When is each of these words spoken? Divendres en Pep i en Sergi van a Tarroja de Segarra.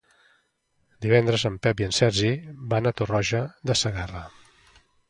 Divendres 1.05 1.45
en 1.51 1.59
Pep 1.67 1.83
i 1.83 1.87
en 1.89 1.95
Sergi 1.99 2.33
van 2.73 2.89
a 2.89 2.97
Tarroja 3.03 3.47
de 3.71 3.79
Segarra. 3.85 4.27